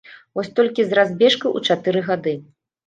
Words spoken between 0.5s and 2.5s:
толькі з разбежкай у чатыры гады.